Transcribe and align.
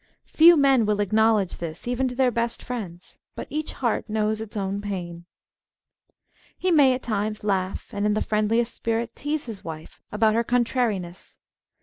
Few 0.33 0.57
men 0.57 0.87
will 0.87 0.99
acknowledge 0.99 1.57
this 1.57 1.87
even 1.87 2.07
to 2.07 2.15
their 2.15 2.31
best 2.31 2.63
friends. 2.63 3.19
But 3.35 3.45
each 3.51 3.73
heart 3.73 4.09
knows 4.09 4.41
its 4.41 4.57
own 4.57 4.81
pain. 4.81 5.25
He 6.57 6.71
may 6.71 6.95
at 6.95 7.03
times 7.03 7.43
laugh, 7.43 7.89
and 7.93 8.03
in 8.03 8.15
the 8.15 8.21
friendliest 8.23 8.73
spirit 8.73 9.13
tease 9.13 9.45
his 9.45 9.63
wife 9.63 10.01
about 10.11 10.33
her 10.33 10.43
contrariness. 10.43 11.37